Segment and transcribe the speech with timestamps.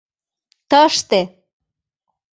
[0.69, 1.21] —Тыште.